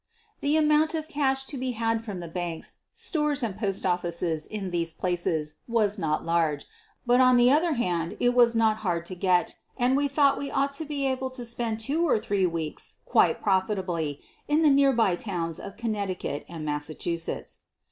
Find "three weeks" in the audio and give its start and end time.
12.17-12.95